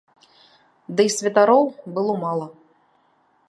Дый 1.01 1.07
святароў 1.17 1.63
было 1.99 2.13
мала. 2.25 2.47